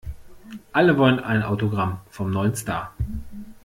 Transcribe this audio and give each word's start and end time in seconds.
Alle 0.73 0.97
wollen 0.97 1.19
ein 1.19 1.43
Autogramm 1.43 1.99
vom 2.09 2.31
neuen 2.31 2.55
Star. 2.55 2.95